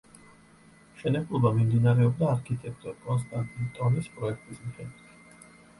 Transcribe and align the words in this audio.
მშენებლობა 0.93 1.51
მიმდინარეობდა 1.57 2.31
არქიტექტორ 2.33 2.99
კონსტანტინ 3.07 3.73
ტონის 3.79 4.13
პროექტის 4.17 4.65
მიხედვით. 4.65 5.51